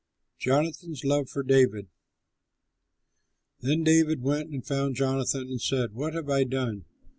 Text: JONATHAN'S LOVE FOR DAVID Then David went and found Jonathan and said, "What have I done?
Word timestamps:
JONATHAN'S 0.39 1.03
LOVE 1.03 1.29
FOR 1.29 1.43
DAVID 1.43 1.87
Then 3.59 3.83
David 3.83 4.23
went 4.23 4.49
and 4.49 4.65
found 4.65 4.95
Jonathan 4.95 5.43
and 5.43 5.61
said, 5.61 5.93
"What 5.93 6.15
have 6.15 6.27
I 6.27 6.43
done? 6.43 6.85